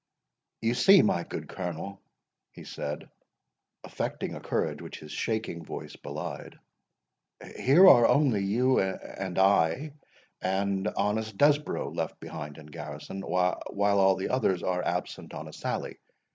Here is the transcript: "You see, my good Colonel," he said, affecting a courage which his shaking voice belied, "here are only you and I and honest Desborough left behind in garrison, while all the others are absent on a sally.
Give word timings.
"You 0.61 0.73
see, 0.73 1.03
my 1.03 1.23
good 1.23 1.47
Colonel," 1.47 2.01
he 2.53 2.63
said, 2.63 3.11
affecting 3.83 4.33
a 4.33 4.39
courage 4.41 4.81
which 4.81 4.97
his 4.97 5.11
shaking 5.11 5.63
voice 5.63 5.95
belied, 5.95 6.57
"here 7.55 7.87
are 7.87 8.07
only 8.07 8.43
you 8.43 8.79
and 8.79 9.37
I 9.37 9.93
and 10.41 10.87
honest 10.97 11.37
Desborough 11.37 11.91
left 11.95 12.19
behind 12.19 12.57
in 12.57 12.65
garrison, 12.65 13.21
while 13.21 13.61
all 13.99 14.15
the 14.15 14.29
others 14.29 14.63
are 14.63 14.81
absent 14.83 15.35
on 15.35 15.47
a 15.47 15.53
sally. 15.53 15.99